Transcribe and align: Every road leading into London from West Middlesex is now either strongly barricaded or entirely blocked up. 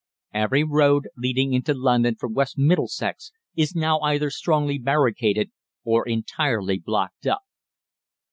Every 0.33 0.63
road 0.63 1.03
leading 1.15 1.53
into 1.53 1.75
London 1.75 2.15
from 2.15 2.33
West 2.33 2.57
Middlesex 2.57 3.31
is 3.55 3.75
now 3.75 3.99
either 3.99 4.31
strongly 4.31 4.79
barricaded 4.79 5.51
or 5.83 6.07
entirely 6.07 6.79
blocked 6.79 7.27
up. 7.27 7.43